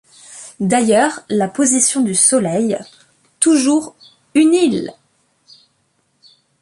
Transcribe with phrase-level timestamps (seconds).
[0.59, 2.75] D’ailleurs, la position du soleil,
[3.39, 3.93] toujours
[4.33, 4.93] «Une île!